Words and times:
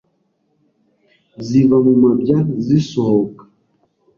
ziva 1.45 1.77
mu 1.85 1.93
mabya 2.01 2.37
zisohoka 2.65 3.43